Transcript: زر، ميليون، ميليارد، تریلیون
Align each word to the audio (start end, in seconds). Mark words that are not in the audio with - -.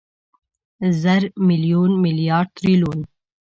زر، 1.01 1.23
ميليون، 1.47 1.91
ميليارد، 2.03 2.49
تریلیون 2.57 2.99